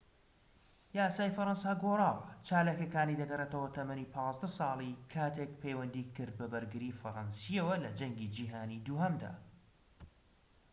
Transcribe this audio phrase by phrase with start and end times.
[0.97, 2.27] یاسای فەرەنسا گۆڕاوە.
[2.47, 9.33] چالاکیەکانی دەگەڕێتەوە تەمەنی ١٥ ساڵی کاتێك پەیوەندی کرد بە بەرگریی فەرەنسییەوە لە جەنگی جیهانیی دووهەمدا